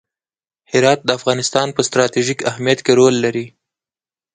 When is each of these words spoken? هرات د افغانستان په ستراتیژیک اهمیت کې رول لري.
هرات 0.71 0.99
د 1.03 1.09
افغانستان 1.19 1.67
په 1.73 1.81
ستراتیژیک 1.87 2.39
اهمیت 2.49 2.79
کې 2.85 2.93
رول 2.99 3.15
لري. 3.25 3.45